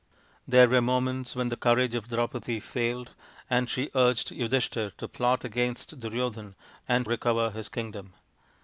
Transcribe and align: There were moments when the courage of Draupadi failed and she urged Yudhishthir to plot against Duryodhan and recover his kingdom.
There 0.47 0.67
were 0.67 0.81
moments 0.81 1.35
when 1.35 1.49
the 1.49 1.55
courage 1.55 1.93
of 1.93 2.09
Draupadi 2.09 2.59
failed 2.59 3.11
and 3.51 3.69
she 3.69 3.91
urged 3.93 4.29
Yudhishthir 4.31 4.97
to 4.97 5.07
plot 5.07 5.45
against 5.45 5.99
Duryodhan 5.99 6.55
and 6.87 7.05
recover 7.05 7.51
his 7.51 7.69
kingdom. 7.69 8.13